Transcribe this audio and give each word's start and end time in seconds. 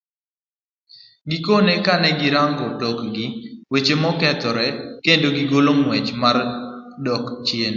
Gikone 1.29 1.73
kane 1.85 2.09
girango 2.19 2.65
tok 2.81 2.99
gi, 3.13 3.25
weche 3.71 3.95
nokethore, 4.01 4.67
kendo 5.03 5.27
gigolo 5.37 5.71
ng'wech 5.79 6.09
mar 6.21 6.37
dok 7.05 7.25
chien. 7.45 7.69